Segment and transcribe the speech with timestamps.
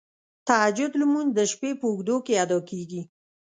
[0.47, 3.01] تهجد لمونځ د شپې په اوږدو کې ادا کیږی.